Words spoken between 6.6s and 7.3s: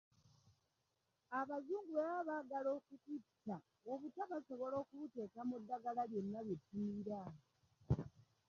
tumira.